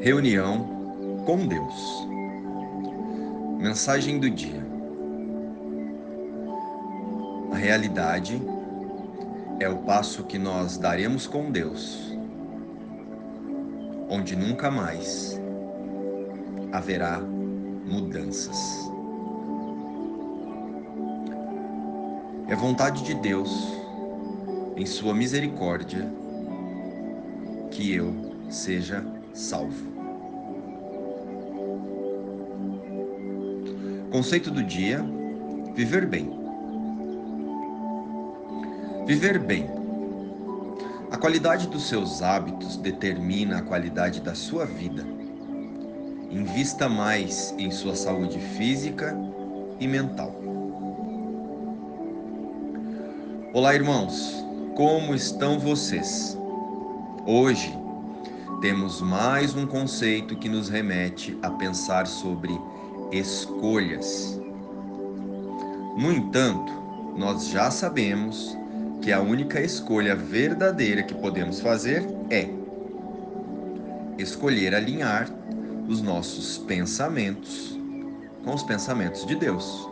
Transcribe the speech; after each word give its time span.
Reunião 0.00 1.22
com 1.26 1.46
Deus. 1.46 2.08
Mensagem 3.58 4.18
do 4.18 4.30
dia. 4.30 4.66
A 7.52 7.56
realidade 7.56 8.40
é 9.60 9.68
o 9.68 9.76
passo 9.80 10.24
que 10.24 10.38
nós 10.38 10.78
daremos 10.78 11.26
com 11.26 11.50
Deus, 11.50 12.16
onde 14.08 14.34
nunca 14.34 14.70
mais 14.70 15.38
haverá 16.72 17.20
mudanças. 17.20 18.90
É 22.48 22.56
vontade 22.56 23.04
de 23.04 23.12
Deus, 23.16 23.50
em 24.76 24.86
Sua 24.86 25.12
misericórdia, 25.12 26.10
que 27.70 27.92
eu 27.92 28.14
seja 28.48 29.04
salvo. 29.34 29.99
Conceito 34.10 34.50
do 34.50 34.64
dia: 34.64 35.04
viver 35.72 36.04
bem. 36.04 36.28
Viver 39.06 39.38
bem. 39.38 39.70
A 41.12 41.16
qualidade 41.16 41.68
dos 41.68 41.88
seus 41.88 42.20
hábitos 42.20 42.76
determina 42.76 43.58
a 43.58 43.62
qualidade 43.62 44.20
da 44.20 44.34
sua 44.34 44.66
vida. 44.66 45.06
Invista 46.28 46.88
mais 46.88 47.54
em 47.56 47.70
sua 47.70 47.94
saúde 47.94 48.40
física 48.56 49.16
e 49.78 49.86
mental. 49.86 50.34
Olá, 53.52 53.76
irmãos, 53.76 54.44
como 54.74 55.14
estão 55.14 55.56
vocês? 55.56 56.36
Hoje 57.24 57.72
temos 58.60 59.00
mais 59.00 59.54
um 59.54 59.66
conceito 59.66 60.36
que 60.36 60.48
nos 60.48 60.68
remete 60.68 61.38
a 61.42 61.50
pensar 61.50 62.08
sobre 62.08 62.52
escolhas. 63.12 64.40
No 65.96 66.12
entanto, 66.12 66.72
nós 67.16 67.48
já 67.48 67.70
sabemos 67.70 68.56
que 69.02 69.12
a 69.12 69.20
única 69.20 69.60
escolha 69.60 70.14
verdadeira 70.14 71.02
que 71.02 71.14
podemos 71.14 71.60
fazer 71.60 72.06
é 72.30 72.48
escolher 74.18 74.74
alinhar 74.74 75.28
os 75.88 76.00
nossos 76.02 76.58
pensamentos 76.58 77.78
com 78.44 78.54
os 78.54 78.62
pensamentos 78.62 79.26
de 79.26 79.34
Deus. 79.34 79.88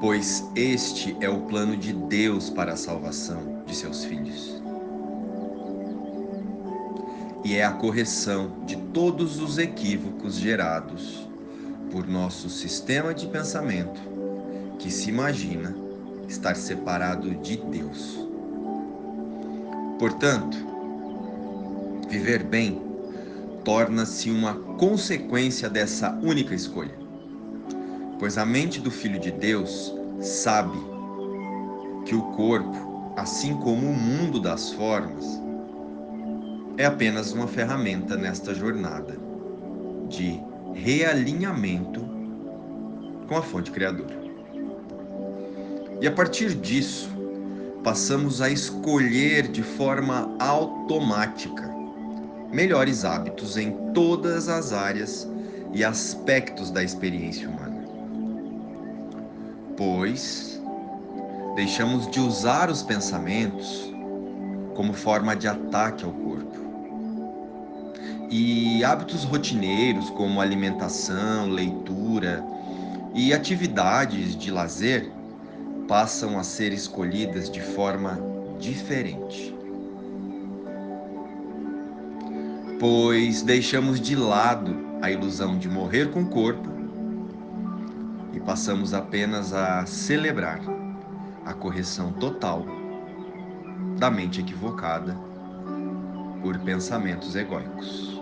Pois 0.00 0.44
este 0.54 1.16
é 1.20 1.28
o 1.28 1.40
plano 1.42 1.76
de 1.76 1.92
Deus 1.92 2.48
para 2.50 2.72
a 2.72 2.76
salvação 2.76 3.62
de 3.66 3.74
seus 3.74 4.04
filhos 4.04 4.67
e 7.48 7.56
é 7.56 7.64
a 7.64 7.70
correção 7.70 8.62
de 8.66 8.76
todos 8.92 9.40
os 9.40 9.56
equívocos 9.56 10.34
gerados 10.34 11.26
por 11.90 12.06
nosso 12.06 12.50
sistema 12.50 13.14
de 13.14 13.26
pensamento 13.26 13.98
que 14.78 14.90
se 14.90 15.08
imagina 15.08 15.74
estar 16.28 16.54
separado 16.54 17.34
de 17.36 17.56
Deus. 17.56 18.18
Portanto, 19.98 20.58
viver 22.10 22.42
bem 22.44 22.82
torna-se 23.64 24.30
uma 24.30 24.52
consequência 24.76 25.70
dessa 25.70 26.10
única 26.22 26.54
escolha, 26.54 26.98
pois 28.18 28.36
a 28.36 28.44
mente 28.44 28.78
do 28.78 28.90
Filho 28.90 29.18
de 29.18 29.30
Deus 29.30 29.94
sabe 30.20 30.76
que 32.04 32.14
o 32.14 32.24
corpo, 32.32 33.14
assim 33.16 33.54
como 33.54 33.86
o 33.86 33.94
mundo 33.94 34.38
das 34.38 34.70
formas, 34.70 35.47
é 36.78 36.84
apenas 36.84 37.32
uma 37.32 37.48
ferramenta 37.48 38.16
nesta 38.16 38.54
jornada 38.54 39.18
de 40.08 40.40
realinhamento 40.74 42.08
com 43.26 43.36
a 43.36 43.42
fonte 43.42 43.72
criadora. 43.72 44.16
E 46.00 46.06
a 46.06 46.12
partir 46.12 46.54
disso, 46.54 47.10
passamos 47.82 48.40
a 48.40 48.48
escolher 48.48 49.48
de 49.48 49.60
forma 49.60 50.36
automática 50.38 51.68
melhores 52.52 53.04
hábitos 53.04 53.56
em 53.56 53.72
todas 53.92 54.48
as 54.48 54.72
áreas 54.72 55.28
e 55.72 55.84
aspectos 55.84 56.70
da 56.70 56.82
experiência 56.82 57.48
humana. 57.48 57.84
Pois 59.76 60.62
deixamos 61.56 62.08
de 62.08 62.20
usar 62.20 62.70
os 62.70 62.84
pensamentos 62.84 63.92
como 64.76 64.92
forma 64.92 65.34
de 65.34 65.48
ataque 65.48 66.04
ao 66.04 66.12
corpo 66.12 66.27
e 68.30 68.84
hábitos 68.84 69.24
rotineiros 69.24 70.10
como 70.10 70.40
alimentação, 70.40 71.48
leitura 71.48 72.44
e 73.14 73.32
atividades 73.32 74.36
de 74.36 74.50
lazer 74.50 75.10
passam 75.86 76.38
a 76.38 76.44
ser 76.44 76.72
escolhidas 76.72 77.50
de 77.50 77.60
forma 77.60 78.18
diferente. 78.58 79.54
Pois 82.78 83.42
deixamos 83.42 84.00
de 84.00 84.14
lado 84.14 84.76
a 85.00 85.10
ilusão 85.10 85.58
de 85.58 85.68
morrer 85.68 86.10
com 86.10 86.22
o 86.22 86.28
corpo 86.28 86.68
e 88.34 88.40
passamos 88.40 88.92
apenas 88.92 89.52
a 89.52 89.86
celebrar 89.86 90.60
a 91.44 91.54
correção 91.54 92.12
total 92.12 92.64
da 93.98 94.10
mente 94.10 94.40
equivocada 94.40 95.27
por 96.42 96.58
pensamentos 96.60 97.34
egóicos. 97.34 98.18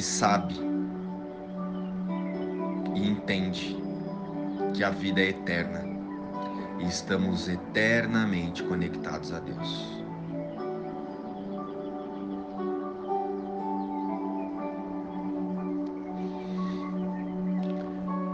que 0.00 0.02
sabe 0.02 0.54
e 2.94 3.06
entende 3.06 3.76
que 4.72 4.82
a 4.82 4.88
vida 4.88 5.20
é 5.20 5.28
eterna 5.28 5.84
e 6.78 6.86
estamos 6.86 7.48
eternamente 7.50 8.62
conectados 8.64 9.30
a 9.32 9.40
Deus. 9.40 10.00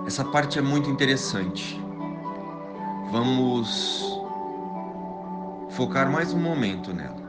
Essa 0.06 0.24
parte 0.24 0.60
é 0.60 0.62
muito 0.62 0.88
interessante. 0.88 1.80
Vamos 3.10 4.15
focar 5.76 6.10
mais 6.10 6.32
um 6.32 6.38
momento 6.38 6.94
nela. 6.94 7.26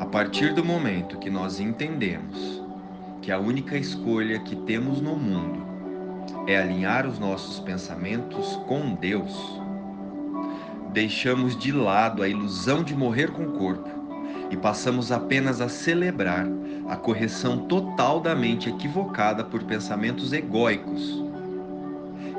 A 0.00 0.04
partir 0.04 0.52
do 0.52 0.64
momento 0.64 1.16
que 1.16 1.30
nós 1.30 1.60
entendemos 1.60 2.60
que 3.22 3.30
a 3.30 3.38
única 3.38 3.78
escolha 3.78 4.40
que 4.40 4.56
temos 4.56 5.00
no 5.00 5.14
mundo 5.14 5.64
é 6.48 6.58
alinhar 6.58 7.06
os 7.06 7.20
nossos 7.20 7.60
pensamentos 7.60 8.56
com 8.66 8.96
Deus, 8.96 9.60
deixamos 10.92 11.56
de 11.56 11.70
lado 11.70 12.20
a 12.20 12.28
ilusão 12.28 12.82
de 12.82 12.96
morrer 12.96 13.30
com 13.30 13.44
o 13.44 13.52
corpo 13.52 13.88
e 14.50 14.56
passamos 14.56 15.12
apenas 15.12 15.60
a 15.60 15.68
celebrar 15.68 16.48
a 16.88 16.96
correção 16.96 17.58
total 17.58 18.18
da 18.18 18.34
mente 18.34 18.68
equivocada 18.68 19.44
por 19.44 19.62
pensamentos 19.62 20.32
egóicos. 20.32 21.22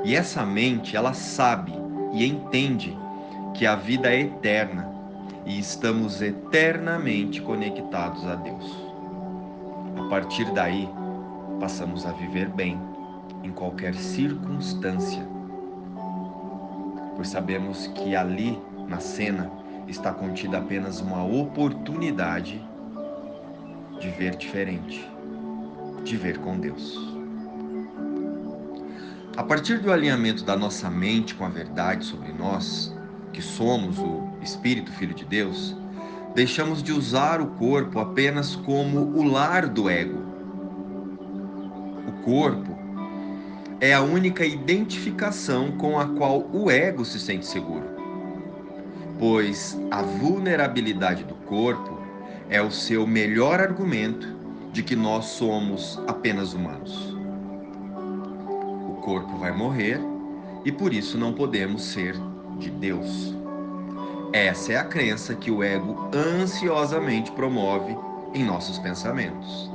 E 0.04 0.14
essa 0.14 0.44
mente, 0.44 0.94
ela 0.94 1.14
sabe 1.14 1.72
e 2.12 2.26
entende 2.26 2.94
que 3.58 3.66
a 3.66 3.74
vida 3.74 4.08
é 4.08 4.20
eterna 4.20 4.88
e 5.44 5.58
estamos 5.58 6.22
eternamente 6.22 7.42
conectados 7.42 8.24
a 8.24 8.36
Deus. 8.36 8.78
A 9.98 10.08
partir 10.08 10.48
daí, 10.52 10.88
passamos 11.58 12.06
a 12.06 12.12
viver 12.12 12.48
bem 12.50 12.80
em 13.42 13.50
qualquer 13.50 13.96
circunstância, 13.96 15.26
pois 17.16 17.30
sabemos 17.30 17.88
que 17.88 18.14
ali, 18.14 18.56
na 18.86 19.00
cena, 19.00 19.50
está 19.88 20.12
contida 20.12 20.58
apenas 20.58 21.00
uma 21.00 21.24
oportunidade 21.24 22.64
de 23.98 24.08
ver 24.10 24.36
diferente, 24.36 25.04
de 26.04 26.16
ver 26.16 26.38
com 26.38 26.60
Deus. 26.60 26.96
A 29.36 29.42
partir 29.42 29.80
do 29.80 29.92
alinhamento 29.92 30.44
da 30.44 30.56
nossa 30.56 30.88
mente 30.88 31.34
com 31.34 31.44
a 31.44 31.48
verdade 31.48 32.04
sobre 32.04 32.32
nós, 32.32 32.96
que 33.32 33.42
somos 33.42 33.98
o 33.98 34.28
Espírito 34.42 34.90
Filho 34.92 35.14
de 35.14 35.24
Deus, 35.24 35.76
deixamos 36.34 36.82
de 36.82 36.92
usar 36.92 37.40
o 37.40 37.46
corpo 37.46 37.98
apenas 37.98 38.54
como 38.56 39.00
o 39.00 39.24
lar 39.24 39.66
do 39.66 39.88
ego. 39.88 40.22
O 42.06 42.12
corpo 42.24 42.76
é 43.80 43.94
a 43.94 44.02
única 44.02 44.44
identificação 44.44 45.72
com 45.72 45.98
a 45.98 46.06
qual 46.06 46.48
o 46.52 46.70
ego 46.70 47.04
se 47.04 47.18
sente 47.18 47.46
seguro, 47.46 47.86
pois 49.18 49.78
a 49.90 50.02
vulnerabilidade 50.02 51.24
do 51.24 51.34
corpo 51.34 51.98
é 52.50 52.60
o 52.60 52.70
seu 52.70 53.06
melhor 53.06 53.60
argumento 53.60 54.36
de 54.72 54.82
que 54.82 54.96
nós 54.96 55.26
somos 55.26 56.00
apenas 56.06 56.54
humanos. 56.54 57.16
O 58.88 59.00
corpo 59.00 59.36
vai 59.38 59.52
morrer 59.52 60.00
e 60.64 60.72
por 60.72 60.92
isso 60.92 61.16
não 61.16 61.32
podemos 61.32 61.82
ser 61.82 62.14
de 62.58 62.70
Deus. 62.70 63.34
Essa 64.32 64.74
é 64.74 64.76
a 64.76 64.84
crença 64.84 65.34
que 65.34 65.50
o 65.50 65.62
ego 65.62 66.10
ansiosamente 66.14 67.32
promove 67.32 67.96
em 68.34 68.44
nossos 68.44 68.78
pensamentos. 68.78 69.70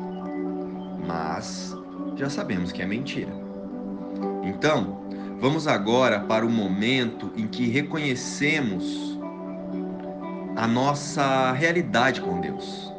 Mas 1.05 1.75
já 2.15 2.29
sabemos 2.29 2.71
que 2.71 2.81
é 2.81 2.85
mentira. 2.85 3.31
Então, 4.43 5.01
vamos 5.39 5.67
agora 5.67 6.19
para 6.19 6.45
o 6.45 6.49
momento 6.49 7.31
em 7.35 7.47
que 7.47 7.67
reconhecemos 7.67 9.17
a 10.55 10.67
nossa 10.67 11.51
realidade 11.51 12.21
com 12.21 12.39
Deus. 12.39 12.93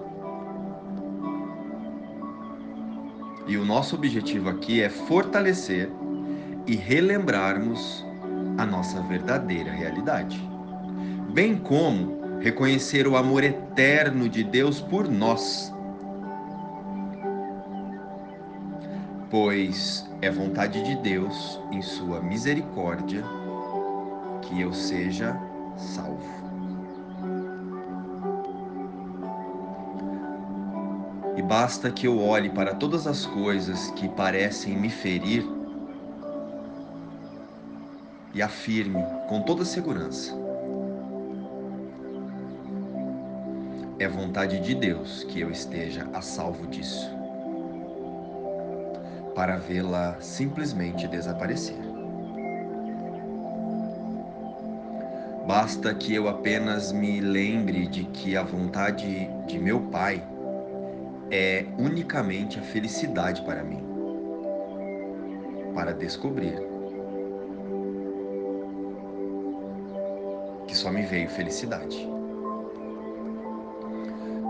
E 3.47 3.57
o 3.57 3.65
nosso 3.65 3.95
objetivo 3.95 4.49
aqui 4.49 4.81
é 4.81 4.89
fortalecer 4.89 5.91
e 6.67 6.75
relembrarmos 6.75 8.04
a 8.57 8.65
nossa 8.65 9.01
verdadeira 9.03 9.73
realidade, 9.73 10.41
bem 11.33 11.57
como 11.57 12.39
reconhecer 12.41 13.07
o 13.09 13.17
amor 13.17 13.43
eterno 13.43 14.29
de 14.29 14.45
Deus 14.45 14.81
por 14.81 15.09
nós. 15.09 15.73
Pois 19.31 20.09
é 20.21 20.31
vontade 20.31 20.83
de 20.83 20.95
Deus, 20.97 21.61
em 21.73 21.83
Sua 21.83 22.21
misericórdia, 22.21 23.25
que 24.43 24.61
eu 24.61 24.73
seja 24.73 25.37
salvo. 25.77 26.45
E 31.37 31.43
basta 31.43 31.91
que 31.91 32.07
eu 32.07 32.21
olhe 32.21 32.49
para 32.51 32.75
todas 32.75 33.07
as 33.07 33.27
coisas 33.27 33.91
que 33.93 34.09
parecem 34.09 34.77
me 34.77 34.89
ferir 34.89 35.54
e 38.35 38.43
afirme 38.43 39.03
com 39.29 39.43
toda 39.43 39.65
segurança: 39.65 40.35
é 43.99 44.09
vontade 44.09 44.61
de 44.61 44.75
Deus 44.75 45.25
que 45.25 45.41
eu 45.41 45.51
esteja 45.51 46.09
a 46.13 46.21
salvo 46.21 46.67
disso, 46.67 47.09
para 49.35 49.57
vê-la 49.57 50.17
simplesmente 50.21 51.07
desaparecer. 51.07 51.79
Basta 55.47 55.95
que 55.95 56.15
eu 56.15 56.27
apenas 56.27 56.91
me 56.91 57.21
lembre 57.21 57.87
de 57.87 58.05
que 58.05 58.35
a 58.37 58.43
vontade 58.43 59.29
de 59.47 59.59
meu 59.59 59.79
Pai 59.79 60.27
é 61.31 61.67
unicamente 61.79 62.59
a 62.59 62.63
felicidade 62.63 63.43
para 63.43 63.63
mim, 63.63 63.85
para 65.75 65.93
descobrir 65.93 66.74
só 70.85 70.91
me 70.91 71.01
veio 71.01 71.31
felicidade. 71.31 72.07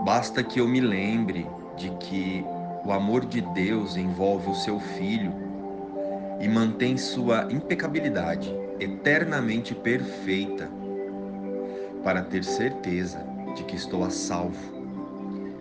Basta 0.03 0.43
que 0.43 0.59
eu 0.59 0.67
me 0.67 0.81
lembre 0.81 1.47
de 1.77 1.89
que 1.91 2.43
o 2.83 2.91
amor 2.91 3.25
de 3.25 3.39
Deus 3.39 3.95
envolve 3.95 4.49
o 4.49 4.53
seu 4.53 4.77
Filho 4.77 5.33
e 6.41 6.47
mantém 6.49 6.97
sua 6.97 7.47
impecabilidade 7.49 8.53
eternamente 8.81 9.73
perfeita, 9.73 10.69
para 12.03 12.21
ter 12.21 12.43
certeza 12.43 13.25
de 13.55 13.63
que 13.63 13.77
estou 13.77 14.03
a 14.03 14.09
salvo 14.09 14.75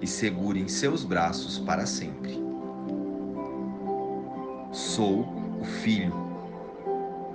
e 0.03 0.09
segure 0.09 0.61
em 0.61 0.67
seus 0.67 1.05
braços 1.05 1.57
para 1.57 1.87
sempre. 1.87 2.43
Sou 4.73 5.21
o 5.61 5.65
filho 5.65 6.13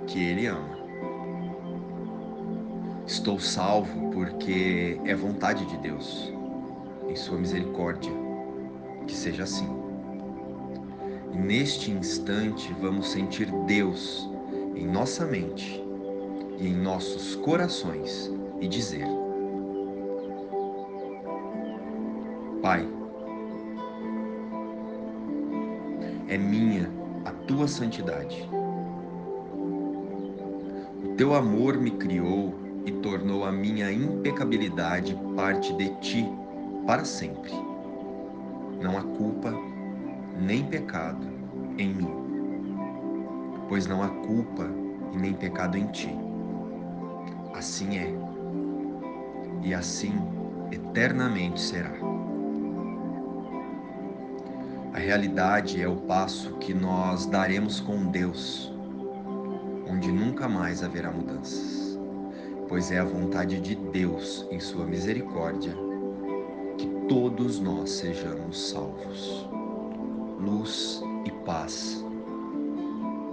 que 0.06 0.22
ele 0.22 0.46
ama. 0.46 0.79
Estou 3.10 3.40
salvo 3.40 4.08
porque 4.12 5.00
é 5.04 5.16
vontade 5.16 5.66
de 5.66 5.76
Deus, 5.78 6.32
em 7.08 7.16
Sua 7.16 7.36
misericórdia, 7.36 8.12
que 9.04 9.12
seja 9.12 9.42
assim. 9.42 9.68
E 11.32 11.36
neste 11.36 11.90
instante 11.90 12.72
vamos 12.80 13.10
sentir 13.10 13.50
Deus 13.66 14.30
em 14.76 14.86
nossa 14.86 15.26
mente 15.26 15.84
e 16.56 16.68
em 16.68 16.72
nossos 16.72 17.34
corações 17.34 18.32
e 18.60 18.68
dizer: 18.68 19.08
Pai, 22.62 22.88
é 26.28 26.38
minha 26.38 26.88
a 27.24 27.32
tua 27.32 27.66
santidade. 27.66 28.48
O 31.04 31.16
teu 31.16 31.34
amor 31.34 31.76
me 31.76 31.90
criou 31.90 32.69
e 32.86 32.92
tornou 32.92 33.44
a 33.44 33.52
minha 33.52 33.92
impecabilidade 33.92 35.16
parte 35.36 35.72
de 35.74 35.90
ti 36.00 36.26
para 36.86 37.04
sempre. 37.04 37.52
Não 38.80 38.96
há 38.96 39.02
culpa 39.02 39.52
nem 40.40 40.64
pecado 40.64 41.26
em 41.76 41.94
mim, 41.94 42.10
pois 43.68 43.86
não 43.86 44.02
há 44.02 44.08
culpa 44.08 44.68
e 45.12 45.18
nem 45.18 45.34
pecado 45.34 45.76
em 45.76 45.86
ti. 45.86 46.14
Assim 47.54 47.98
é, 47.98 48.14
e 49.62 49.74
assim 49.74 50.14
eternamente 50.72 51.60
será. 51.60 51.92
A 54.92 54.98
realidade 54.98 55.80
é 55.80 55.88
o 55.88 55.96
passo 55.96 56.54
que 56.54 56.74
nós 56.74 57.26
daremos 57.26 57.80
com 57.80 58.06
Deus, 58.06 58.72
onde 59.88 60.10
nunca 60.10 60.48
mais 60.48 60.82
haverá 60.82 61.10
mudanças, 61.12 61.89
pois 62.70 62.92
é 62.92 63.00
a 63.00 63.04
vontade 63.04 63.60
de 63.60 63.74
Deus, 63.74 64.46
em 64.48 64.60
Sua 64.60 64.86
misericórdia, 64.86 65.74
que 66.78 66.86
todos 67.08 67.58
nós 67.58 67.90
sejamos 67.90 68.70
salvos. 68.70 69.48
Luz 70.38 71.02
e 71.24 71.32
paz. 71.44 72.02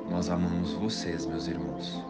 Nós 0.10 0.28
amamos 0.32 0.74
vocês, 0.74 1.28
meus 1.28 1.48
irmãos. 1.48 2.04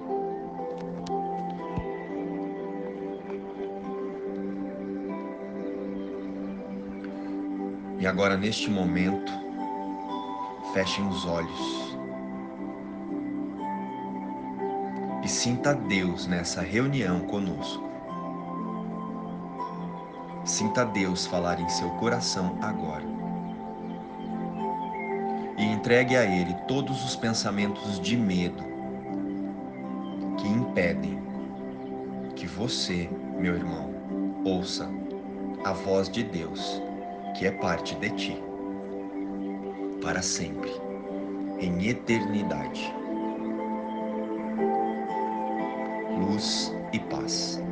E 8.00 8.08
agora, 8.08 8.38
neste 8.38 8.70
momento, 8.72 9.34
fechem 10.74 11.06
os 11.10 11.26
olhos 11.26 11.87
e 15.24 15.28
sinta 15.28 15.74
Deus 15.74 16.28
nessa 16.28 16.62
reunião 16.62 17.22
conosco. 17.22 17.84
Sinta 20.46 20.86
Deus 20.86 21.26
falar 21.26 21.60
em 21.60 21.68
seu 21.68 21.90
coração 21.92 22.58
agora. 22.62 23.04
E 25.58 25.66
entregue 25.66 26.16
a 26.16 26.24
Ele 26.24 26.54
todos 26.68 27.04
os 27.04 27.16
pensamentos 27.16 28.00
de 28.00 28.16
medo 28.16 28.64
que 30.38 30.48
impedem 30.48 31.20
que 32.36 32.46
você, 32.46 33.10
meu 33.38 33.56
irmão, 33.56 33.94
ouça 34.46 34.88
a 35.64 35.74
voz 35.74 36.08
de 36.10 36.24
Deus 36.24 36.82
que 37.38 37.46
é 37.46 37.52
parte 37.52 37.94
de 37.96 38.10
ti, 38.12 38.44
para 40.02 40.24
sempre, 40.24 40.72
em 41.60 41.88
eternidade. 41.88 42.92
luz 46.28 46.74
e 46.92 47.00
paz. 47.00 47.67